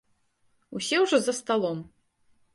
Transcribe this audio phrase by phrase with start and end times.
[0.79, 1.85] Усе ўжо за сталом.